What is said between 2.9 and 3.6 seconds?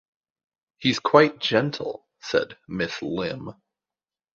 Limb.